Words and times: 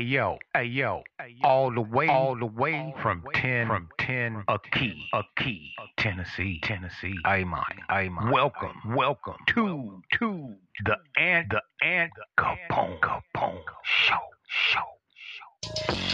yo, 0.00 0.38
hey 0.54 0.64
yo, 0.64 1.02
all 1.42 1.72
the 1.72 1.80
way, 1.80 2.08
all 2.08 2.36
the 2.36 2.46
way 2.46 2.94
from 3.00 3.22
ten, 3.34 3.66
from 3.66 3.88
ten, 3.98 4.44
a 4.48 4.58
key, 4.72 5.06
a 5.12 5.22
key, 5.36 5.72
Tennessee, 5.96 6.60
Tennessee. 6.62 7.14
Hey 7.24 7.44
man, 7.44 7.62
hey 7.90 8.08
man. 8.08 8.30
Welcome, 8.30 8.72
welcome 8.88 9.36
to 9.48 10.02
to 10.18 10.54
the 10.84 10.96
and 11.16 11.50
the 11.50 11.60
Ant 11.86 12.12
Capone, 12.38 12.98
Capone 13.00 13.60
show, 13.84 14.16
show, 14.48 14.80
show. 15.14 16.04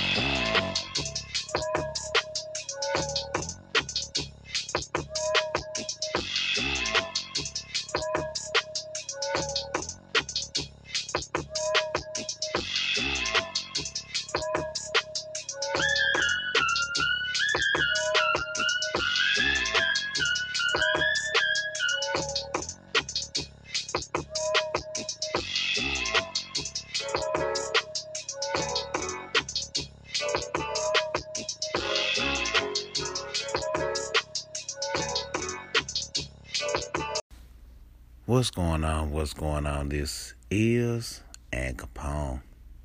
What's 38.30 38.52
going 38.52 38.84
on? 38.84 39.10
What's 39.10 39.34
going 39.34 39.66
on? 39.66 39.88
This 39.88 40.34
is 40.52 41.20
Ant 41.52 41.78
Capone. 41.78 42.42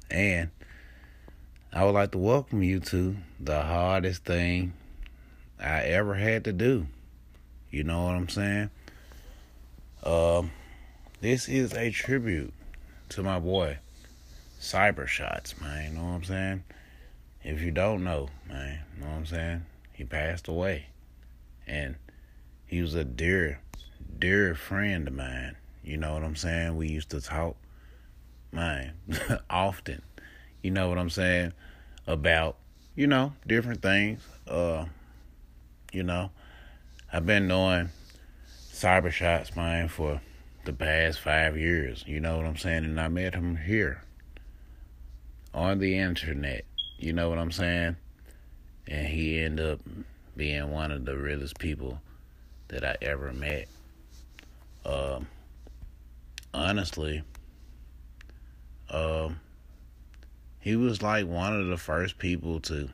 And 0.10 0.50
I 1.72 1.86
would 1.86 1.94
like 1.94 2.14
to 2.14 2.18
welcome 2.18 2.64
you 2.64 2.80
to 2.80 3.16
the 3.40 3.62
hardest 3.62 4.26
thing 4.26 4.74
I 5.60 5.82
ever 5.82 6.16
had 6.16 6.46
to 6.46 6.52
do. 6.52 6.88
You 7.70 7.84
know 7.84 8.06
what 8.06 8.16
I'm 8.16 8.28
saying? 8.28 8.72
Um, 10.04 10.50
this 11.22 11.48
is 11.48 11.76
a 11.76 11.92
tribute 11.92 12.52
to 13.10 13.22
my 13.22 13.38
boy, 13.38 13.78
Cyber 14.60 15.06
Shots, 15.06 15.62
man. 15.62 15.92
You 15.92 15.98
know 16.00 16.06
what 16.06 16.16
I'm 16.16 16.24
saying? 16.24 16.64
If 17.44 17.62
you 17.62 17.70
don't 17.70 18.04
know, 18.04 18.30
man, 18.48 18.80
you 18.96 19.04
know 19.04 19.12
what 19.12 19.18
I'm 19.18 19.26
saying? 19.28 19.66
He 19.94 20.06
passed 20.06 20.48
away. 20.48 20.88
And 21.68 21.98
he 22.66 22.82
was 22.82 22.96
a 22.96 23.04
dear 23.04 23.60
dear 24.20 24.56
friend 24.56 25.08
of 25.08 25.14
mine. 25.14 25.56
You 25.84 25.98
know 25.98 26.14
what 26.14 26.24
I'm 26.24 26.36
saying? 26.36 26.76
We 26.78 26.88
used 26.88 27.10
to 27.12 27.22
talk, 27.22 27.56
man, 28.52 28.94
often. 29.50 30.02
You 30.64 30.72
know 30.72 30.90
what 30.90 30.98
I'm 30.98 31.10
saying? 31.10 31.54
About, 32.08 32.58
you 32.96 33.08
know, 33.08 33.34
different 33.46 33.82
things. 33.82 34.22
Uh, 34.48 34.86
you 35.92 36.04
know, 36.04 36.32
I've 37.14 37.26
been 37.26 37.48
knowing 37.48 37.90
cyber 38.72 39.12
shots, 39.12 39.56
man, 39.56 39.88
for 39.88 40.22
the 40.66 40.74
past 40.74 41.20
five 41.20 41.58
years. 41.58 42.04
You 42.08 42.20
know 42.20 42.38
what 42.38 42.46
I'm 42.46 42.58
saying? 42.58 42.86
And 42.86 43.00
I 43.00 43.08
met 43.08 43.36
him 43.36 43.56
here 43.56 44.02
on 45.54 45.80
the 45.80 45.98
internet. 45.98 46.66
You 46.98 47.14
know 47.14 47.30
what 47.30 47.38
I'm 47.38 47.52
saying? 47.52 47.96
And 48.88 49.08
he 49.08 49.40
ended 49.40 49.74
up 49.74 49.80
being 50.36 50.72
one 50.72 50.92
of 50.92 51.06
the 51.06 51.18
realest 51.18 51.58
people 51.60 52.02
that 52.68 52.84
I 52.84 52.98
ever 53.02 53.32
met. 53.32 53.68
Um, 54.86 55.28
honestly, 56.54 57.24
um, 58.90 59.40
he 60.60 60.76
was 60.76 61.02
like 61.02 61.28
one 61.28 61.60
of 61.60 61.68
the 61.68 61.78
first 61.78 62.18
people 62.18 62.60
to 62.62 62.90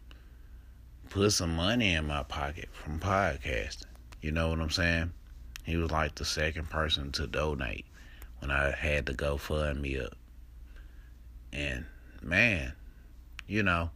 put 1.10 1.32
some 1.32 1.56
money 1.56 1.94
in 1.94 2.08
my 2.08 2.24
pocket 2.24 2.70
from 2.72 3.00
podcasting. 3.00 3.86
You 4.22 4.32
know 4.32 4.50
what 4.50 4.60
I'm 4.60 4.70
saying? 4.70 5.12
He 5.64 5.76
was 5.78 5.92
like 5.92 6.16
the 6.16 6.26
second 6.26 6.70
person 6.70 7.12
to 7.14 7.28
donate 7.28 7.86
when 8.40 8.52
I 8.52 8.72
had 8.72 9.06
to 9.08 9.14
go 9.14 9.38
fund 9.38 9.82
me 9.82 10.00
up. 10.00 10.16
And 11.54 11.86
man, 12.22 12.74
you 13.48 13.64
know, 13.64 13.90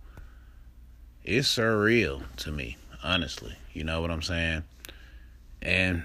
it's 1.24 1.48
surreal 1.48 2.24
to 2.38 2.52
me, 2.52 2.78
honestly. 3.04 3.56
You 3.74 3.84
know 3.84 4.02
what 4.02 4.12
I'm 4.12 4.22
saying? 4.22 4.64
And 5.62 6.04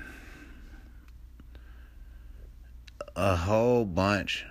a 3.17 3.37
whole 3.37 3.85
bunch 3.85 4.45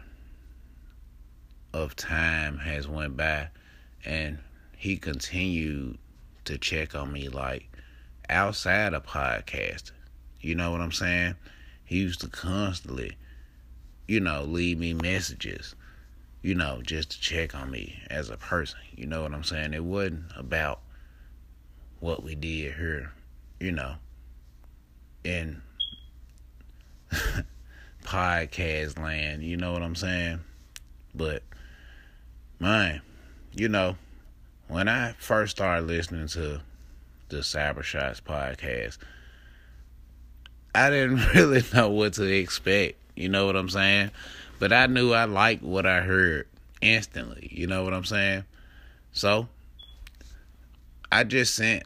of 1.74 1.96
time 1.96 2.58
has 2.58 2.88
went 2.88 3.16
by 3.16 3.47
and 4.06 4.40
he 4.75 4.97
continued 4.97 5.97
to 6.46 6.58
check 6.58 6.96
on 6.96 7.12
me 7.12 7.30
like 7.30 7.70
outside 8.30 8.94
of 8.94 9.06
podcasting. 9.06 9.92
You 10.42 10.56
know 10.56 10.72
what 10.72 10.81
I'm 10.81 10.92
saying? 10.92 11.36
He 11.84 11.97
used 11.97 12.22
to 12.22 12.28
constantly, 12.28 13.18
you 14.08 14.20
know, 14.20 14.44
leave 14.44 14.80
me 14.80 14.94
messages, 14.94 15.76
you 16.41 16.56
know, 16.56 16.81
just 16.81 17.12
to 17.12 17.20
check 17.20 17.56
on 17.56 17.72
me 17.72 18.02
as 18.09 18.30
a 18.30 18.38
person. 18.38 18.80
You 18.96 19.06
know 19.08 19.24
what 19.24 19.34
I'm 19.34 19.44
saying? 19.44 19.74
It 19.74 19.84
wasn't 19.84 20.24
about 20.38 20.80
what 22.00 22.24
we 22.24 22.36
did 22.36 22.76
here, 22.76 23.12
you 23.59 23.72
know. 23.72 23.96
And 25.26 25.62
podcast 28.04 29.00
land. 29.00 29.44
You 29.44 29.58
know 29.58 29.74
what 29.74 29.82
I'm 29.82 29.96
saying? 29.96 30.40
But, 31.14 31.44
man, 32.60 33.02
you 33.54 33.70
know, 33.70 33.96
when 34.68 34.88
I 34.88 35.14
first 35.20 35.58
started 35.58 35.88
listening 35.88 36.28
to 36.30 36.62
the 37.30 37.38
Cyber 37.38 37.84
Shots 37.84 38.22
podcast, 38.22 38.98
I 40.74 40.90
didn't 40.90 41.26
really 41.36 41.64
know 41.74 41.90
what 41.90 42.14
to 42.14 42.24
expect. 42.24 42.96
You 43.16 43.30
know 43.30 43.46
what 43.46 43.56
I'm 43.56 43.70
saying? 43.70 44.12
But 44.59 44.72
I 44.74 44.88
knew 44.88 45.14
I 45.14 45.26
liked 45.26 45.64
what 45.64 45.86
I 45.86 46.02
heard 46.02 46.48
instantly. 46.82 47.50
You 47.52 47.68
know 47.68 47.84
what 47.84 47.94
I'm 47.94 48.06
saying? 48.06 48.46
So, 49.12 49.48
I 51.12 51.24
just 51.24 51.56
sent 51.56 51.84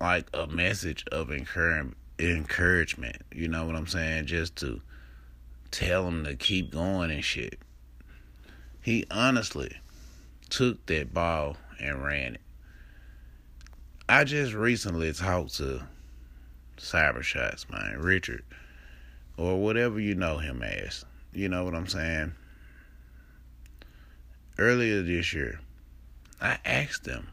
like 0.00 0.26
a 0.34 0.46
message 0.46 1.04
of 1.12 1.30
encouragement 1.30 1.96
encouragement, 2.18 3.16
you 3.32 3.48
know 3.48 3.64
what 3.64 3.74
I'm 3.76 3.86
saying, 3.86 4.26
just 4.26 4.56
to 4.56 4.80
tell 5.70 6.06
him 6.06 6.24
to 6.24 6.34
keep 6.34 6.70
going 6.70 7.10
and 7.10 7.24
shit. 7.24 7.58
He 8.82 9.04
honestly 9.10 9.76
took 10.48 10.84
that 10.86 11.14
ball 11.14 11.56
and 11.78 12.02
ran 12.02 12.34
it. 12.34 12.40
I 14.08 14.24
just 14.24 14.54
recently 14.54 15.12
talked 15.12 15.56
to 15.58 15.82
Cyber 16.76 17.22
Shots, 17.22 17.68
man, 17.70 17.98
Richard, 18.00 18.42
or 19.36 19.60
whatever 19.60 20.00
you 20.00 20.14
know 20.14 20.38
him 20.38 20.62
as. 20.62 21.04
You 21.32 21.48
know 21.48 21.64
what 21.64 21.74
I'm 21.74 21.86
saying? 21.86 22.32
Earlier 24.58 25.02
this 25.02 25.32
year, 25.32 25.60
I 26.40 26.58
asked 26.64 27.06
him, 27.06 27.28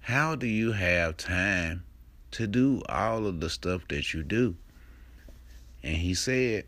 How 0.00 0.36
do 0.36 0.46
you 0.46 0.72
have 0.72 1.16
time 1.16 1.84
to 2.30 2.46
do 2.46 2.82
all 2.88 3.26
of 3.26 3.40
the 3.40 3.50
stuff 3.50 3.86
that 3.88 4.14
you 4.14 4.22
do? 4.22 4.56
And 5.82 5.96
he 5.96 6.14
said, 6.14 6.64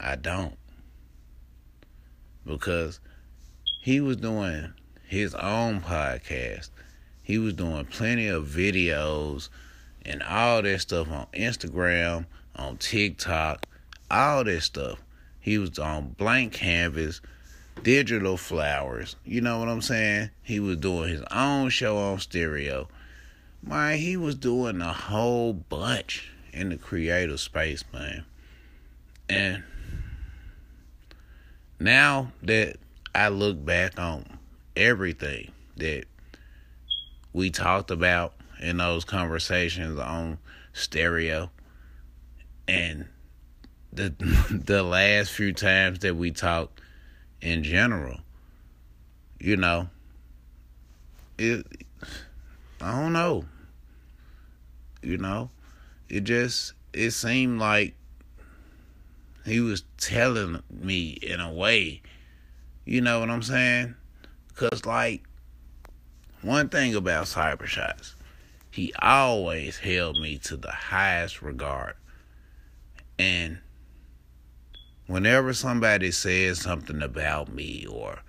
I 0.00 0.16
don't. 0.16 0.56
Because 2.44 3.00
he 3.80 4.00
was 4.00 4.16
doing 4.16 4.72
his 5.06 5.34
own 5.34 5.80
podcast. 5.80 6.70
He 7.22 7.38
was 7.38 7.54
doing 7.54 7.84
plenty 7.86 8.28
of 8.28 8.46
videos 8.46 9.48
and 10.04 10.22
all 10.22 10.62
that 10.62 10.80
stuff 10.80 11.10
on 11.10 11.26
Instagram, 11.34 12.26
on 12.56 12.76
TikTok, 12.78 13.66
all 14.10 14.44
that 14.44 14.62
stuff. 14.62 14.98
He 15.40 15.58
was 15.58 15.78
on 15.78 16.10
blank 16.10 16.52
canvas, 16.52 17.20
digital 17.82 18.36
flowers. 18.36 19.16
You 19.24 19.40
know 19.40 19.58
what 19.58 19.68
I'm 19.68 19.82
saying? 19.82 20.30
He 20.42 20.60
was 20.60 20.76
doing 20.78 21.10
his 21.10 21.22
own 21.30 21.70
show 21.70 21.96
on 21.96 22.18
stereo. 22.20 22.88
Man, 23.62 23.98
he 23.98 24.16
was 24.16 24.34
doing 24.34 24.80
a 24.80 24.92
whole 24.92 25.52
bunch 25.52 26.30
in 26.52 26.70
the 26.70 26.76
creative 26.76 27.40
space, 27.40 27.84
man. 27.92 28.24
And 29.28 29.62
now 31.78 32.32
that 32.42 32.76
I 33.14 33.28
look 33.28 33.64
back 33.64 33.98
on 33.98 34.38
everything 34.76 35.52
that 35.76 36.04
we 37.32 37.50
talked 37.50 37.90
about 37.90 38.34
in 38.60 38.78
those 38.78 39.04
conversations 39.04 39.98
on 39.98 40.38
stereo 40.72 41.50
and 42.66 43.06
the 43.92 44.10
the 44.50 44.82
last 44.82 45.30
few 45.30 45.52
times 45.52 46.00
that 46.00 46.16
we 46.16 46.30
talked 46.30 46.80
in 47.40 47.62
general 47.62 48.18
you 49.40 49.56
know 49.56 49.88
it 51.38 51.64
I 52.80 52.92
don't 52.92 53.12
know. 53.12 53.44
You 55.02 55.18
know 55.18 55.50
it 56.08 56.24
just 56.24 56.72
it 56.92 57.10
seemed 57.12 57.60
like 57.60 57.94
he 59.44 59.60
was 59.60 59.84
telling 59.96 60.62
me 60.70 61.10
in 61.10 61.40
a 61.40 61.52
way, 61.52 62.02
you 62.84 63.00
know 63.00 63.20
what 63.20 63.30
I'm 63.30 63.42
saying? 63.42 63.94
Cause 64.54 64.84
like 64.84 65.24
one 66.42 66.68
thing 66.68 66.94
about 66.94 67.26
Cyber 67.26 67.66
Shots, 67.66 68.14
he 68.70 68.92
always 69.00 69.78
held 69.78 70.20
me 70.20 70.38
to 70.38 70.56
the 70.56 70.70
highest 70.70 71.42
regard. 71.42 71.94
And 73.18 73.58
whenever 75.06 75.52
somebody 75.52 76.10
says 76.10 76.60
something 76.60 77.02
about 77.02 77.52
me 77.52 77.86
or 77.86 78.20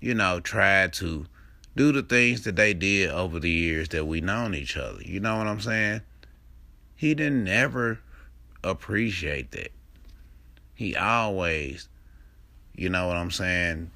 you 0.00 0.14
know, 0.14 0.40
tried 0.40 0.92
to 0.94 1.26
do 1.74 1.92
the 1.92 2.02
things 2.02 2.42
that 2.44 2.56
they 2.56 2.74
did 2.74 3.10
over 3.10 3.40
the 3.40 3.50
years 3.50 3.88
that 3.90 4.04
we 4.04 4.20
known 4.20 4.54
each 4.54 4.76
other. 4.76 5.02
You 5.02 5.20
know 5.20 5.36
what 5.36 5.46
I'm 5.46 5.60
saying? 5.60 6.02
He 6.94 7.14
didn't 7.14 7.48
ever 7.48 8.00
appreciate 8.66 9.50
that. 9.52 9.72
He 10.74 10.94
always, 10.94 11.88
you 12.74 12.88
know 12.88 13.06
what 13.08 13.16
I'm 13.16 13.30
saying, 13.30 13.90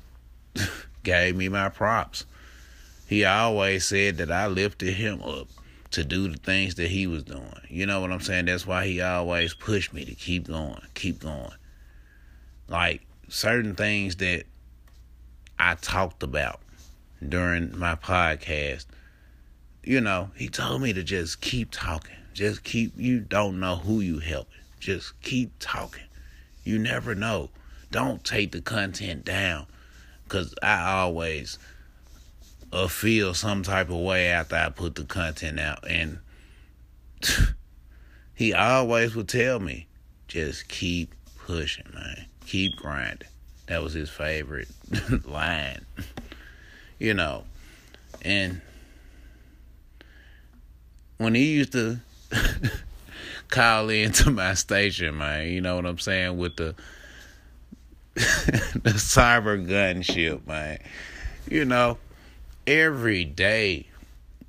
gave 1.03 1.37
me 1.37 1.49
my 1.49 1.69
props. 1.69 2.25
He 3.07 3.25
always 3.25 3.85
said 3.85 4.19
that 4.19 4.31
I 4.31 4.47
lifted 4.47 4.95
him 4.95 5.23
up 5.23 5.49
to 5.91 6.05
do 6.05 6.29
the 6.29 6.39
things 6.39 6.77
that 6.77 6.89
he 6.89 7.07
was 7.07 7.25
doing. 7.25 7.61
You 7.69 7.85
know 7.87 8.01
what 8.01 8.13
I'm 8.13 8.21
saying? 8.21 8.47
That's 8.47 8.67
why 8.67 8.87
he 8.87 9.01
always 9.01 9.55
pushed 9.55 9.93
me 9.93 10.05
to 10.05 10.15
keep 10.15 10.47
going, 10.47 10.81
keep 10.95 11.21
going. 11.21 11.53
Like 12.69 13.03
certain 13.29 13.75
things 13.75 14.17
that 14.17 14.45
I 15.59 15.75
talked 15.75 16.23
about 16.23 16.61
during 17.27 17.77
my 17.77 17.97
podcast, 17.97 18.87
you 19.83 20.01
know, 20.01 20.31
he 20.37 20.49
told 20.49 20.83
me 20.83 20.93
to 20.93 21.03
just 21.03 21.41
keep 21.41 21.71
talking. 21.71 22.17
Just 22.33 22.63
keep, 22.63 22.93
you 22.97 23.21
don't 23.21 23.59
know 23.59 23.77
who 23.77 24.01
you 24.01 24.21
helping. 24.21 24.60
Just 24.81 25.21
keep 25.21 25.53
talking. 25.61 26.05
You 26.65 26.79
never 26.79 27.15
know. 27.15 27.51
Don't 27.91 28.25
take 28.25 28.53
the 28.53 28.63
content 28.63 29.25
down. 29.25 29.67
Because 30.25 30.55
I 30.63 30.91
always 30.93 31.59
uh, 32.73 32.89
feel 32.89 33.35
some 33.35 33.63
type 33.63 33.91
of 33.91 33.97
way 33.97 34.29
after 34.29 34.57
I 34.57 34.71
put 34.71 34.95
the 34.95 35.05
content 35.05 35.61
out. 35.61 35.89
And 35.89 36.19
he 38.35 38.55
always 38.55 39.15
would 39.15 39.29
tell 39.29 39.61
me, 39.61 39.87
just 40.29 40.69
keep 40.69 41.15
pushing, 41.37 41.87
man. 41.93 42.27
Keep 42.47 42.77
grinding. 42.77 43.29
That 43.67 43.83
was 43.83 43.93
his 43.93 44.09
favorite 44.09 44.69
line. 45.27 45.85
you 46.99 47.15
know. 47.15 47.45
And 48.23 48.61
when 51.19 51.35
he 51.35 51.53
used 51.53 51.73
to 51.73 52.01
call 53.49 53.89
into 53.89 54.31
my 54.31 54.55
station, 54.55 55.19
man, 55.19 55.49
you 55.49 55.61
know 55.61 55.77
what 55.77 55.87
I'm 55.87 55.99
saying, 55.99 56.37
with 56.39 56.57
the 56.57 56.75
the 58.15 58.93
cyber 58.97 59.67
gunship, 59.67 60.47
man. 60.47 60.79
You 61.49 61.65
know, 61.65 61.99
every 62.67 63.25
day 63.25 63.87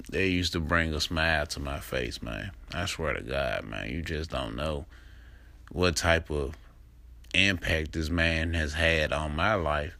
they 0.09 0.27
used 0.27 0.53
to 0.53 0.59
bring 0.59 0.93
a 0.93 0.99
smile 0.99 1.45
to 1.47 1.59
my 1.59 1.79
face, 1.79 2.21
man. 2.21 2.51
I 2.73 2.85
swear 2.85 3.13
to 3.13 3.21
God, 3.21 3.65
man, 3.65 3.89
you 3.89 4.01
just 4.01 4.29
don't 4.29 4.55
know 4.55 4.85
what 5.71 5.95
type 5.95 6.29
of 6.29 6.57
impact 7.33 7.93
this 7.93 8.09
man 8.09 8.53
has 8.53 8.73
had 8.73 9.13
on 9.13 9.35
my 9.35 9.53
life 9.55 9.97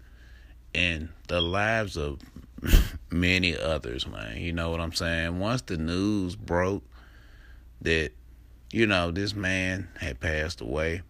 and 0.75 1.09
the 1.27 1.41
lives 1.41 1.97
of 1.97 2.19
many 3.09 3.57
others, 3.57 4.07
man. 4.07 4.38
You 4.38 4.53
know 4.53 4.69
what 4.69 4.79
I'm 4.79 4.94
saying? 4.94 5.39
Once 5.39 5.62
the 5.62 5.77
news 5.77 6.35
broke 6.35 6.83
that, 7.81 8.12
you 8.71 8.88
know, 8.88 9.12
this 9.12 9.35
man 9.35 9.88
had 10.00 10.19
passed 10.19 10.62
away, 10.62 11.01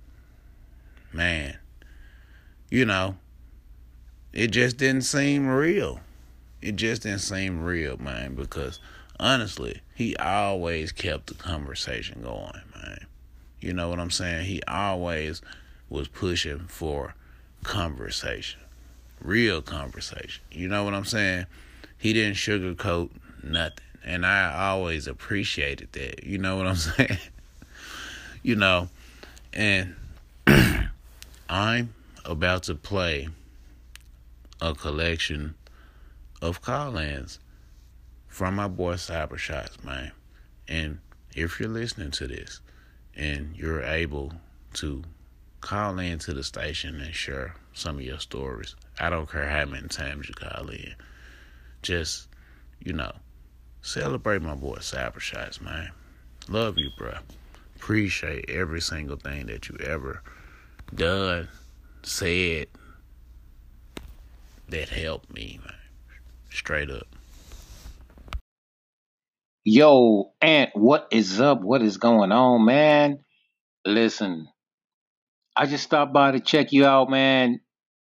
man, 1.13 1.57
you 2.69 2.85
know, 2.85 3.15
it 4.33 4.47
just 4.47 4.77
didn't 4.77 5.03
seem 5.03 5.47
real. 5.47 5.99
It 6.61 6.75
just 6.75 7.03
didn't 7.03 7.19
seem 7.19 7.61
real, 7.61 7.97
man, 7.97 8.35
because 8.35 8.79
honestly, 9.19 9.81
he 9.95 10.15
always 10.17 10.91
kept 10.91 11.27
the 11.27 11.33
conversation 11.33 12.21
going, 12.21 12.61
man. 12.75 13.05
You 13.59 13.73
know 13.73 13.89
what 13.89 13.99
I'm 13.99 14.11
saying? 14.11 14.45
He 14.45 14.61
always 14.67 15.41
was 15.89 16.07
pushing 16.07 16.67
for 16.67 17.15
conversation 17.63 18.61
real 19.23 19.61
conversation. 19.61 20.43
You 20.51 20.67
know 20.67 20.83
what 20.83 20.93
I'm 20.93 21.05
saying? 21.05 21.45
He 21.97 22.13
didn't 22.13 22.35
sugarcoat 22.35 23.09
nothing. 23.43 23.85
And 24.03 24.25
I 24.25 24.69
always 24.69 25.07
appreciated 25.07 25.91
that. 25.93 26.23
You 26.23 26.37
know 26.37 26.57
what 26.57 26.67
I'm 26.67 26.75
saying? 26.75 27.17
You 28.43 28.55
know, 28.55 28.89
and 29.53 29.95
I'm 31.49 31.93
about 32.25 32.63
to 32.63 32.75
play 32.75 33.29
a 34.61 34.73
collection 34.73 35.55
of 36.41 36.61
call-ins 36.61 37.39
from 38.27 38.55
my 38.55 38.67
boy 38.67 38.93
Cyber 38.95 39.37
Shots, 39.37 39.83
man. 39.83 40.11
And 40.67 40.99
if 41.35 41.59
you're 41.59 41.69
listening 41.69 42.11
to 42.11 42.27
this 42.27 42.61
and 43.15 43.55
you're 43.55 43.83
able 43.83 44.33
to 44.75 45.03
call 45.61 45.99
in 45.99 46.17
to 46.19 46.33
the 46.33 46.43
station 46.43 46.99
and 46.99 47.13
share 47.13 47.55
some 47.73 47.97
of 47.97 48.03
your 48.03 48.19
stories. 48.19 48.75
I 48.99 49.09
don't 49.09 49.29
care 49.29 49.47
how 49.47 49.65
many 49.65 49.87
times 49.87 50.27
you 50.27 50.33
call 50.33 50.69
in. 50.69 50.95
Just, 51.81 52.27
you 52.83 52.93
know, 52.93 53.13
celebrate 53.81 54.41
my 54.41 54.55
boy 54.55 54.77
Cyber 54.77 55.19
Shots, 55.19 55.61
man. 55.61 55.91
Love 56.49 56.77
you, 56.77 56.89
bro. 56.97 57.13
Appreciate 57.81 58.47
every 58.47 58.79
single 58.79 59.17
thing 59.17 59.47
that 59.47 59.67
you 59.67 59.75
ever 59.83 60.21
done, 60.93 61.47
said 62.03 62.67
that 64.69 64.89
helped 64.89 65.33
me, 65.33 65.59
man. 65.65 65.73
Straight 66.51 66.91
up. 66.91 67.07
Yo, 69.63 70.31
Ant, 70.43 70.69
what 70.75 71.07
is 71.11 71.41
up? 71.41 71.61
What 71.61 71.81
is 71.81 71.97
going 71.97 72.31
on, 72.31 72.65
man? 72.65 73.23
Listen, 73.83 74.47
I 75.55 75.65
just 75.65 75.83
stopped 75.83 76.13
by 76.13 76.33
to 76.33 76.39
check 76.39 76.73
you 76.73 76.85
out, 76.85 77.09
man, 77.09 77.61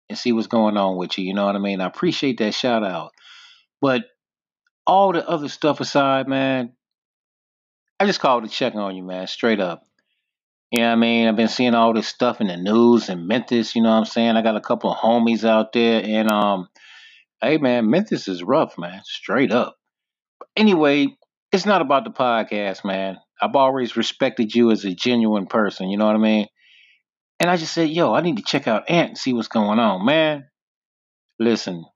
and 0.08 0.16
see 0.16 0.30
what's 0.30 0.46
going 0.46 0.76
on 0.76 0.96
with 0.96 1.18
you. 1.18 1.24
You 1.24 1.34
know 1.34 1.46
what 1.46 1.56
I 1.56 1.58
mean? 1.58 1.80
I 1.80 1.86
appreciate 1.86 2.38
that 2.38 2.54
shout 2.54 2.84
out. 2.84 3.10
But 3.80 4.04
all 4.86 5.12
the 5.12 5.28
other 5.28 5.48
stuff 5.48 5.80
aside, 5.80 6.28
man, 6.28 6.74
I 8.04 8.06
just 8.06 8.20
called 8.20 8.44
to 8.44 8.50
check 8.50 8.74
on 8.74 8.94
you, 8.94 9.02
man, 9.02 9.26
straight 9.26 9.60
up. 9.60 9.82
You 10.70 10.80
know 10.80 10.88
what 10.88 10.92
I 10.92 10.96
mean? 10.96 11.26
I've 11.26 11.36
been 11.36 11.48
seeing 11.48 11.74
all 11.74 11.94
this 11.94 12.06
stuff 12.06 12.38
in 12.42 12.48
the 12.48 12.58
news 12.58 13.08
and 13.08 13.26
Memphis, 13.26 13.74
you 13.74 13.80
know 13.80 13.88
what 13.88 13.96
I'm 13.96 14.04
saying? 14.04 14.36
I 14.36 14.42
got 14.42 14.58
a 14.58 14.60
couple 14.60 14.92
of 14.92 14.98
homies 14.98 15.42
out 15.42 15.72
there 15.72 16.02
and 16.04 16.30
um 16.30 16.68
hey 17.40 17.56
man, 17.56 17.88
Memphis 17.88 18.28
is 18.28 18.42
rough, 18.42 18.76
man, 18.76 19.00
straight 19.04 19.52
up. 19.52 19.76
Anyway, 20.54 21.16
it's 21.50 21.64
not 21.64 21.80
about 21.80 22.04
the 22.04 22.10
podcast, 22.10 22.84
man. 22.84 23.16
I've 23.40 23.56
always 23.56 23.96
respected 23.96 24.54
you 24.54 24.70
as 24.70 24.84
a 24.84 24.94
genuine 24.94 25.46
person, 25.46 25.88
you 25.88 25.96
know 25.96 26.04
what 26.04 26.14
I 26.14 26.18
mean? 26.18 26.46
And 27.40 27.48
I 27.48 27.56
just 27.56 27.72
said, 27.72 27.88
yo, 27.88 28.12
I 28.12 28.20
need 28.20 28.36
to 28.36 28.42
check 28.42 28.68
out 28.68 28.90
Ant 28.90 29.08
and 29.08 29.18
see 29.18 29.32
what's 29.32 29.48
going 29.48 29.78
on. 29.78 30.04
Man, 30.04 30.44
listen, 31.38 31.86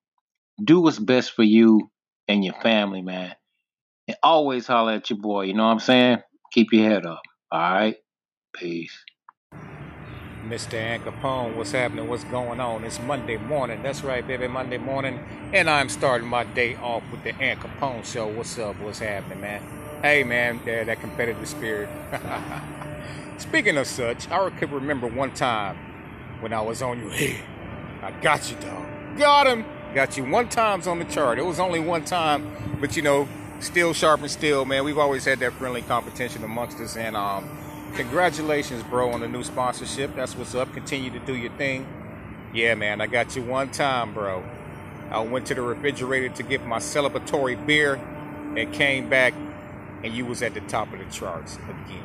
do 0.65 0.81
what's 0.81 0.99
best 0.99 1.33
for 1.33 1.43
you 1.43 1.91
and 2.27 2.43
your 2.43 2.55
family, 2.63 3.03
man. 3.03 3.35
And 4.09 4.17
always 4.23 4.67
holler 4.67 4.95
at 4.95 5.11
your 5.11 5.19
boy, 5.19 5.43
you 5.43 5.55
know 5.55 5.67
what 5.67 5.73
I'm 5.73 5.81
saying? 5.81 6.19
Keep 6.51 6.73
your 6.73 6.89
head 6.89 7.05
up. 7.05 7.21
All 7.53 7.61
right? 7.61 7.97
Peace. 8.55 9.05
Mr. 10.47 10.75
Ant 10.75 11.05
Capone, 11.05 11.55
what's 11.57 11.73
happening? 11.73 12.09
What's 12.09 12.25
going 12.25 12.59
on? 12.59 12.85
It's 12.85 12.99
Monday 13.01 13.37
morning. 13.37 13.83
That's 13.83 14.03
right, 14.03 14.27
baby, 14.27 14.49
Monday 14.49 14.79
morning. 14.79 15.21
And 15.53 15.69
I'm 15.69 15.91
starting 15.91 16.27
my 16.27 16.45
day 16.45 16.75
off 16.77 17.03
with 17.13 17.23
the 17.23 17.35
Ant 17.35 17.61
Capone 17.61 18.03
show. 18.03 18.29
What's 18.29 18.59
up? 18.59 18.81
What's 18.81 19.01
happening, 19.01 19.43
man? 19.43 19.63
Hey, 20.01 20.25
man, 20.25 20.59
yeah, 20.65 20.85
that 20.85 21.01
competitive 21.01 21.47
spirit. 21.47 21.91
Speaking 23.37 23.77
of 23.77 23.87
such, 23.87 24.27
I 24.31 24.49
could 24.49 24.73
remember 24.73 25.07
one 25.07 25.35
time 25.35 25.77
when 26.41 26.55
I 26.55 26.63
was 26.63 26.81
on 26.81 26.99
your 26.99 27.11
head. 27.11 27.45
I 28.01 28.11
got 28.23 28.51
you, 28.51 28.57
dog. 28.57 28.87
Got 29.19 29.49
him. 29.49 29.67
Got 29.95 30.17
you 30.17 30.25
one 30.25 30.49
times 30.49 30.87
on 30.87 30.99
the 30.99 31.05
chart. 31.05 31.39
It 31.39 31.45
was 31.45 31.61
only 31.61 31.81
one 31.81 32.07
time, 32.07 32.79
but 32.81 32.97
you 32.97 33.03
know, 33.03 33.29
still 33.61 33.93
sharp 33.93 34.21
and 34.21 34.31
still, 34.31 34.65
man. 34.65 34.85
We've 34.85 34.99
always 34.99 35.25
had 35.25 35.39
that 35.41 35.53
friendly 35.55 35.83
competition 35.83 36.45
amongst 36.45 36.79
us, 36.81 36.97
and 36.97 37.17
um, 37.17 37.49
congratulations, 37.95 38.83
bro, 38.85 39.13
on 39.13 39.21
the 39.21 39.29
new 39.29 39.45
sponsorship. 39.45 40.15
That's 40.15 40.37
what's 40.37 40.55
up. 40.55 40.73
Continue 40.73 41.11
to 41.11 41.19
do 41.21 41.35
your 41.37 41.53
thing. 41.53 41.87
Yeah, 42.53 42.75
man, 42.75 43.01
I 43.01 43.07
got 43.07 43.37
you 43.37 43.43
one 43.43 43.71
time, 43.71 44.15
bro. 44.15 44.43
I 45.11 45.21
went 45.21 45.47
to 45.47 45.55
the 45.55 45.63
refrigerator 45.63 46.29
to 46.37 46.43
get 46.43 46.67
my 46.67 46.79
celebratory 46.79 47.65
beer 47.67 47.95
and 48.57 48.73
came 48.73 49.09
back, 49.09 49.35
and 50.03 50.15
you 50.15 50.27
was 50.27 50.43
at 50.43 50.55
the 50.55 50.61
top 50.63 50.93
of 50.93 50.99
the 50.99 51.05
charts 51.07 51.57
again. 51.57 52.05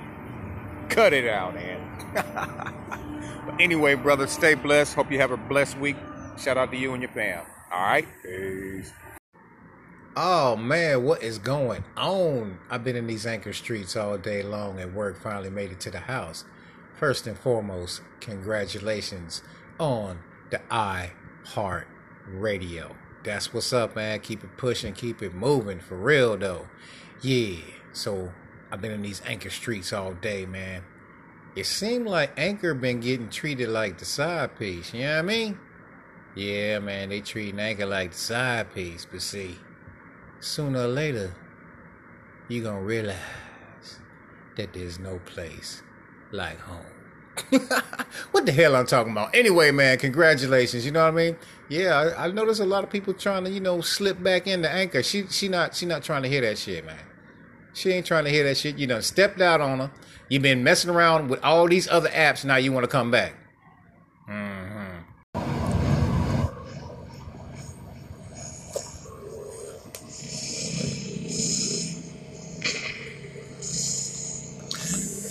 Cut 0.89 1.13
it 1.13 1.27
out, 1.27 1.55
man. 1.55 1.79
but 3.45 3.59
anyway, 3.59 3.95
brother, 3.95 4.27
stay 4.27 4.53
blessed. 4.53 4.95
Hope 4.95 5.11
you 5.11 5.19
have 5.19 5.31
a 5.31 5.37
blessed 5.37 5.77
week. 5.79 5.97
Shout 6.37 6.57
out 6.57 6.71
to 6.71 6.77
you 6.77 6.93
and 6.93 7.01
your 7.01 7.11
fam. 7.11 7.45
All 7.71 7.81
right? 7.81 8.07
Peace. 8.21 8.91
Oh 10.15 10.55
man, 10.55 11.03
what 11.03 11.23
is 11.23 11.39
going 11.39 11.83
on? 11.97 12.59
I've 12.69 12.83
been 12.83 12.95
in 12.95 13.07
these 13.07 13.25
anchor 13.25 13.51
streets 13.51 13.95
all 13.95 14.15
day 14.19 14.43
long 14.43 14.79
and 14.79 14.93
work 14.93 15.19
finally 15.19 15.49
made 15.49 15.71
it 15.71 15.79
to 15.81 15.91
the 15.91 16.01
house. 16.01 16.45
First 16.93 17.25
and 17.25 17.37
foremost, 17.37 18.01
congratulations 18.19 19.41
on 19.79 20.19
the 20.51 20.61
I 20.69 21.13
Heart 21.45 21.87
Radio. 22.27 22.95
That's 23.23 23.55
what's 23.55 23.73
up, 23.73 23.95
man. 23.95 24.19
Keep 24.19 24.43
it 24.43 24.55
pushing, 24.55 24.93
keep 24.93 25.23
it 25.23 25.33
moving 25.33 25.79
for 25.79 25.97
real 25.97 26.37
though. 26.37 26.67
Yeah. 27.23 27.61
So 27.91 28.31
I've 28.71 28.81
been 28.81 28.91
in 28.91 29.01
these 29.01 29.23
anchor 29.25 29.49
streets 29.49 29.91
all 29.91 30.13
day, 30.13 30.45
man. 30.45 30.83
It 31.55 31.65
seemed 31.65 32.07
like 32.07 32.31
Anchor 32.37 32.73
been 32.73 32.99
getting 32.99 33.29
treated 33.29 33.69
like 33.69 33.97
the 33.99 34.05
side 34.05 34.57
piece, 34.57 34.93
you 34.93 35.01
know 35.01 35.13
what 35.13 35.19
I 35.19 35.21
mean? 35.21 35.59
Yeah, 36.35 36.79
man, 36.79 37.09
they 37.09 37.21
treating 37.21 37.59
Anchor 37.59 37.85
like 37.85 38.11
the 38.11 38.17
side 38.17 38.73
piece, 38.73 39.05
but 39.05 39.21
see, 39.21 39.59
sooner 40.43 40.81
or 40.81 40.87
later, 40.87 41.33
you're 42.47 42.63
gonna 42.63 42.81
realize 42.81 43.15
that 44.57 44.73
there's 44.73 44.99
no 44.99 45.19
place 45.25 45.81
like 46.31 46.59
home. 46.59 46.85
what 48.31 48.45
the 48.45 48.51
hell 48.51 48.75
I'm 48.75 48.85
talking 48.85 49.11
about? 49.11 49.33
Anyway, 49.33 49.71
man, 49.71 49.97
congratulations. 49.97 50.85
You 50.85 50.91
know 50.91 51.03
what 51.03 51.13
I 51.13 51.15
mean? 51.15 51.37
Yeah, 51.69 52.13
I, 52.17 52.25
I 52.25 52.31
noticed 52.31 52.61
a 52.61 52.65
lot 52.65 52.83
of 52.83 52.89
people 52.91 53.13
trying 53.13 53.45
to, 53.45 53.49
you 53.49 53.59
know, 53.59 53.81
slip 53.81 54.21
back 54.21 54.45
into 54.45 54.69
Anchor. 54.69 55.01
She 55.01 55.27
she 55.27 55.47
not 55.47 55.75
she 55.75 55.85
not 55.85 56.03
trying 56.03 56.23
to 56.23 56.29
hear 56.29 56.41
that 56.41 56.57
shit, 56.57 56.85
man. 56.85 56.99
She 57.73 57.91
ain't 57.91 58.05
trying 58.05 58.25
to 58.25 58.29
hear 58.29 58.43
that 58.43 58.57
shit. 58.57 58.77
You 58.77 58.85
done 58.85 59.01
stepped 59.01 59.41
out 59.41 59.61
on 59.61 59.79
her. 59.79 59.91
You've 60.29 60.43
been 60.43 60.63
messing 60.63 60.91
around 60.91 61.29
with 61.29 61.43
all 61.43 61.67
these 61.67 61.87
other 61.87 62.09
apps. 62.09 62.45
Now 62.45 62.57
you 62.57 62.71
want 62.71 62.83
to 62.83 62.87
come 62.87 63.09
back. 63.09 63.33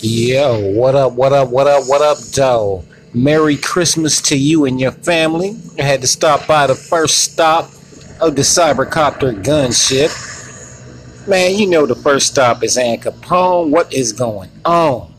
Yo, 0.05 0.59
what 0.73 0.95
up, 0.95 1.13
what 1.13 1.31
up, 1.31 1.47
what 1.47 1.65
up, 1.65 1.85
what 1.87 2.01
up, 2.01 2.17
Joe? 2.29 2.83
Merry 3.13 3.55
Christmas 3.55 4.19
to 4.23 4.37
you 4.37 4.65
and 4.65 4.77
your 4.77 4.91
family. 4.91 5.55
I 5.79 5.83
had 5.83 6.01
to 6.01 6.07
stop 6.07 6.45
by 6.45 6.67
the 6.67 6.75
first 6.75 7.19
stop 7.19 7.71
of 8.19 8.35
the 8.35 8.41
Cybercopter 8.41 9.41
gunship. 9.41 10.11
Man, 11.25 11.55
you 11.55 11.67
know 11.67 11.85
the 11.85 11.95
first 11.95 12.27
stop 12.27 12.65
is 12.65 12.77
Ant 12.77 13.03
Capone. 13.03 13.69
What 13.69 13.93
is 13.93 14.11
going 14.11 14.49
on? 14.65 15.13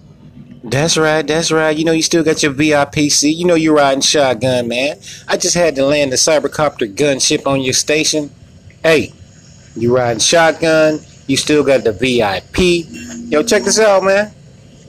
That's 0.62 0.99
right, 0.99 1.26
that's 1.26 1.50
right. 1.50 1.75
You 1.75 1.87
know 1.87 1.93
you 1.93 2.03
still 2.03 2.23
got 2.23 2.43
your 2.43 2.53
VIP 2.53 3.11
seat. 3.11 3.38
You 3.38 3.47
know 3.47 3.55
you're 3.55 3.76
riding 3.76 4.03
shotgun, 4.03 4.69
man. 4.69 4.99
I 5.26 5.38
just 5.38 5.55
had 5.55 5.76
to 5.76 5.87
land 5.87 6.12
the 6.12 6.17
Cybercopter 6.17 6.95
gunship 6.95 7.47
on 7.47 7.62
your 7.62 7.73
station. 7.73 8.31
Hey, 8.83 9.14
you 9.76 9.97
riding 9.97 10.21
shotgun. 10.21 11.00
You 11.26 11.38
still 11.38 11.64
got 11.64 11.85
the 11.85 11.93
VIP. 11.93 12.87
Yo, 13.33 13.43
check 13.43 13.62
this 13.62 13.81
out, 13.81 14.05
man. 14.05 14.34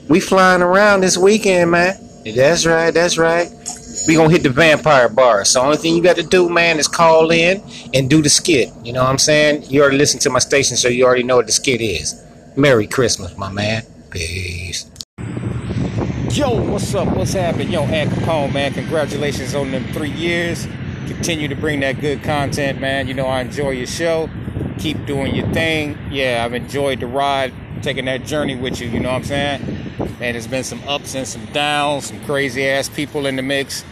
We 0.08 0.20
flying 0.20 0.62
around 0.62 1.00
this 1.00 1.18
weekend, 1.18 1.72
man. 1.72 1.96
That's 2.24 2.64
right, 2.64 2.92
that's 2.92 3.18
right. 3.18 3.48
We 4.06 4.14
gonna 4.14 4.30
hit 4.30 4.44
the 4.44 4.50
vampire 4.50 5.08
bar. 5.08 5.44
So 5.44 5.60
only 5.60 5.78
thing 5.78 5.96
you 5.96 6.02
got 6.02 6.14
to 6.16 6.22
do, 6.22 6.48
man, 6.48 6.78
is 6.78 6.86
call 6.86 7.32
in 7.32 7.60
and 7.92 8.08
do 8.08 8.22
the 8.22 8.28
skit. 8.28 8.70
You 8.84 8.92
know 8.92 9.02
what 9.02 9.10
I'm 9.10 9.18
saying? 9.18 9.64
You 9.68 9.82
already 9.82 9.96
listened 9.96 10.22
to 10.22 10.30
my 10.30 10.38
station, 10.38 10.76
so 10.76 10.88
you 10.88 11.04
already 11.04 11.24
know 11.24 11.36
what 11.36 11.46
the 11.46 11.52
skit 11.52 11.80
is. 11.80 12.24
Merry 12.56 12.86
Christmas, 12.86 13.36
my 13.36 13.50
man. 13.50 13.82
Peace. 14.10 14.88
Yo, 16.30 16.70
what's 16.70 16.94
up? 16.94 17.16
What's 17.16 17.32
happening? 17.32 17.72
Yo, 17.72 17.82
Ant 17.82 18.10
Capone, 18.10 18.52
man. 18.52 18.74
Congratulations 18.74 19.56
on 19.56 19.72
them 19.72 19.84
three 19.92 20.12
years. 20.12 20.68
Continue 21.08 21.48
to 21.48 21.56
bring 21.56 21.80
that 21.80 22.00
good 22.00 22.22
content, 22.22 22.80
man. 22.80 23.08
You 23.08 23.14
know 23.14 23.26
I 23.26 23.40
enjoy 23.40 23.70
your 23.70 23.86
show. 23.86 24.30
Keep 24.78 25.06
doing 25.06 25.34
your 25.34 25.50
thing. 25.52 25.98
Yeah, 26.10 26.42
I've 26.44 26.54
enjoyed 26.54 27.00
the 27.00 27.06
ride, 27.06 27.52
taking 27.82 28.04
that 28.06 28.24
journey 28.24 28.56
with 28.56 28.80
you. 28.80 28.88
You 28.88 29.00
know 29.00 29.10
what 29.10 29.18
I'm 29.18 29.24
saying? 29.24 29.62
And 30.20 30.34
there's 30.34 30.46
been 30.46 30.64
some 30.64 30.82
ups 30.88 31.14
and 31.14 31.26
some 31.26 31.44
downs, 31.46 32.06
some 32.06 32.22
crazy 32.24 32.66
ass 32.68 32.88
people 32.88 33.26
in 33.26 33.36
the 33.36 33.42
mix, 33.42 33.84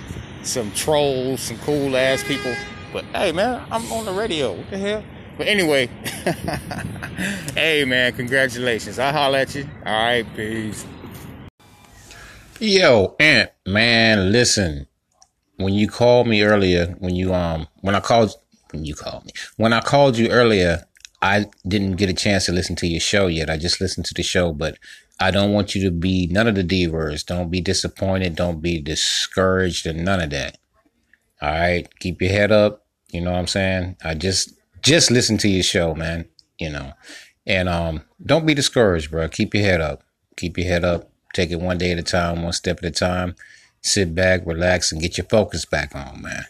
some 0.42 0.70
trolls, 0.72 1.40
some 1.40 1.58
cool 1.58 1.96
ass 1.96 2.22
people. 2.24 2.54
But 2.92 3.04
hey, 3.06 3.32
man, 3.32 3.66
I'm 3.70 3.90
on 3.92 4.04
the 4.04 4.12
radio. 4.12 4.52
What 4.52 4.70
the 4.70 4.78
hell? 4.78 5.04
But 5.36 5.48
anyway, 5.48 5.86
hey, 7.54 7.84
man, 7.84 8.12
congratulations. 8.12 8.98
I'll 8.98 9.12
holler 9.12 9.38
at 9.38 9.54
you. 9.54 9.68
All 9.84 9.92
right, 9.92 10.26
peace. 10.36 10.86
Yo, 12.60 13.16
Ant, 13.18 13.50
man, 13.66 14.30
listen. 14.30 14.86
When 15.56 15.74
you 15.74 15.88
called 15.88 16.26
me 16.26 16.42
earlier, 16.42 16.94
when 16.98 17.14
you 17.14 17.34
um 17.34 17.66
when 17.80 17.94
I 17.94 18.00
called 18.00 18.34
when 18.70 18.84
you 18.84 18.94
called 18.94 19.24
me. 19.24 19.32
When 19.56 19.72
I 19.72 19.80
called 19.80 20.16
you 20.16 20.28
earlier, 20.30 20.84
I 21.25 21.47
didn't 21.66 21.97
get 21.97 22.11
a 22.11 22.12
chance 22.12 22.45
to 22.45 22.52
listen 22.52 22.76
to 22.76 22.87
your 22.87 23.00
show 23.00 23.28
yet. 23.28 23.49
I 23.49 23.57
just 23.57 23.81
listened 23.81 24.04
to 24.07 24.14
the 24.14 24.23
show, 24.23 24.52
but 24.52 24.76
I 25.19 25.31
don't 25.31 25.54
want 25.54 25.75
you 25.75 25.83
to 25.85 25.90
be 25.90 26.26
none 26.26 26.47
of 26.47 26.54
the 26.54 26.62
D 26.62 26.87
words. 26.87 27.25
Don't 27.25 27.50
be 27.50 27.62
disappointed. 27.62 28.37
Don't 28.37 28.61
be 28.61 28.78
discouraged 28.78 29.87
and 29.87 30.04
none 30.04 30.21
of 30.21 30.28
that. 30.31 30.59
All 31.40 31.49
right. 31.49 31.88
Keep 31.99 32.21
your 32.21 32.31
head 32.31 32.52
up. 32.52 32.85
You 33.11 33.23
know 33.23 33.33
what 33.33 33.38
I'm 33.38 33.47
saying? 33.47 33.97
I 34.04 34.12
just 34.12 34.52
just 34.83 35.11
listen 35.11 35.38
to 35.38 35.49
your 35.49 35.62
show, 35.62 35.95
man. 35.95 36.28
You 36.59 36.69
know. 36.69 36.93
And 37.47 37.71
um 37.71 38.02
don't 38.23 38.45
be 38.45 38.52
discouraged, 38.52 39.11
bro. 39.11 39.26
Keep 39.31 39.54
your 39.54 39.64
head 39.64 39.81
up. 39.81 40.02
Keep 40.37 40.59
your 40.59 40.66
head 40.66 40.85
up. 40.85 41.11
Take 41.33 41.50
it 41.50 41.61
one 41.61 41.78
day 41.78 41.93
at 41.93 41.99
a 41.99 42.02
time, 42.02 42.43
one 42.43 42.52
step 42.52 42.81
at 42.81 42.85
a 42.85 42.90
time. 42.90 43.35
Sit 43.81 44.14
back, 44.14 44.43
relax, 44.45 44.93
and 44.93 45.00
get 45.00 45.16
your 45.16 45.26
focus 45.26 45.64
back 45.64 45.95
on, 45.95 46.21
man. 46.21 46.45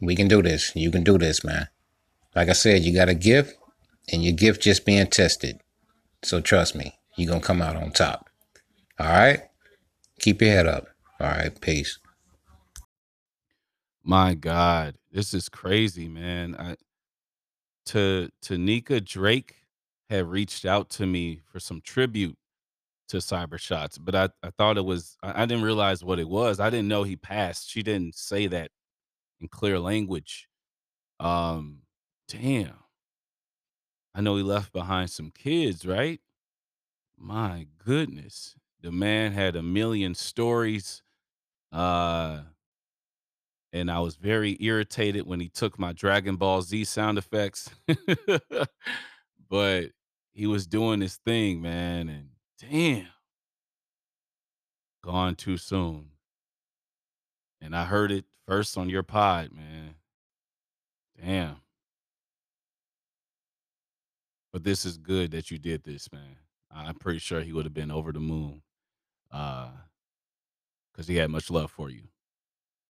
We 0.00 0.16
can 0.16 0.26
do 0.26 0.40
this. 0.42 0.72
You 0.74 0.90
can 0.90 1.04
do 1.04 1.18
this, 1.18 1.44
man. 1.44 1.68
Like 2.34 2.48
I 2.48 2.54
said, 2.54 2.82
you 2.82 2.94
got 2.94 3.10
a 3.10 3.14
gift, 3.14 3.56
and 4.12 4.24
your 4.24 4.34
gift 4.34 4.62
just 4.62 4.84
being 4.86 5.06
tested. 5.06 5.60
So 6.22 6.40
trust 6.40 6.74
me, 6.74 6.94
you're 7.16 7.28
going 7.28 7.40
to 7.40 7.46
come 7.46 7.62
out 7.62 7.76
on 7.76 7.90
top. 7.90 8.28
All 8.98 9.06
right? 9.06 9.40
Keep 10.20 10.42
your 10.42 10.50
head 10.50 10.66
up. 10.66 10.86
All 11.20 11.28
right. 11.28 11.58
Peace. 11.60 11.98
My 14.04 14.34
God, 14.34 14.96
this 15.12 15.32
is 15.32 15.48
crazy, 15.48 16.08
man. 16.08 16.54
I 16.58 16.76
to 17.86 18.30
Tanika 18.42 19.04
Drake 19.04 19.56
had 20.10 20.26
reached 20.26 20.64
out 20.66 20.90
to 20.90 21.06
me 21.06 21.40
for 21.50 21.58
some 21.60 21.80
tribute 21.80 22.36
to 23.08 23.18
Cyber 23.18 23.58
Shots, 23.58 23.98
but 23.98 24.14
I, 24.14 24.28
I 24.42 24.50
thought 24.58 24.76
it 24.78 24.84
was 24.84 25.16
I, 25.22 25.42
I 25.42 25.46
didn't 25.46 25.64
realize 25.64 26.04
what 26.04 26.18
it 26.18 26.28
was. 26.28 26.60
I 26.60 26.70
didn't 26.70 26.88
know 26.88 27.02
he 27.02 27.16
passed. 27.16 27.70
She 27.70 27.82
didn't 27.82 28.14
say 28.14 28.46
that 28.48 28.70
in 29.40 29.48
clear 29.48 29.78
language. 29.78 30.48
Um, 31.20 31.80
damn. 32.28 32.83
I 34.14 34.20
know 34.20 34.36
he 34.36 34.42
left 34.42 34.72
behind 34.72 35.10
some 35.10 35.30
kids, 35.30 35.84
right? 35.86 36.20
My 37.18 37.66
goodness. 37.84 38.54
The 38.80 38.92
man 38.92 39.32
had 39.32 39.56
a 39.56 39.62
million 39.62 40.14
stories. 40.14 41.02
Uh 41.72 42.42
and 43.72 43.90
I 43.90 43.98
was 43.98 44.14
very 44.14 44.56
irritated 44.60 45.26
when 45.26 45.40
he 45.40 45.48
took 45.48 45.80
my 45.80 45.92
Dragon 45.92 46.36
Ball 46.36 46.62
Z 46.62 46.84
sound 46.84 47.18
effects. 47.18 47.70
but 49.50 49.90
he 50.32 50.46
was 50.46 50.68
doing 50.68 51.00
his 51.00 51.16
thing, 51.16 51.60
man, 51.60 52.08
and 52.08 52.28
damn. 52.60 53.08
Gone 55.02 55.34
too 55.34 55.56
soon. 55.56 56.10
And 57.60 57.74
I 57.74 57.84
heard 57.84 58.12
it 58.12 58.26
first 58.46 58.78
on 58.78 58.88
your 58.88 59.02
pod, 59.02 59.50
man. 59.52 59.96
Damn. 61.20 61.56
But 64.54 64.62
this 64.62 64.84
is 64.84 64.98
good 64.98 65.32
that 65.32 65.50
you 65.50 65.58
did 65.58 65.82
this, 65.82 66.08
man. 66.12 66.36
I'm 66.70 66.94
pretty 66.94 67.18
sure 67.18 67.40
he 67.40 67.52
would 67.52 67.64
have 67.64 67.74
been 67.74 67.90
over 67.90 68.12
the 68.12 68.20
moon. 68.20 68.62
Uh 69.32 69.70
because 70.92 71.08
he 71.08 71.16
had 71.16 71.28
much 71.30 71.50
love 71.50 71.72
for 71.72 71.90
you. 71.90 72.04